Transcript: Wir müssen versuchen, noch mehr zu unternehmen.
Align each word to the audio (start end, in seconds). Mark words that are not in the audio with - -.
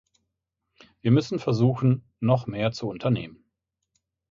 Wir 1.01 1.11
müssen 1.11 1.37
versuchen, 1.37 2.03
noch 2.19 2.47
mehr 2.47 2.71
zu 2.71 2.87
unternehmen. 2.89 3.45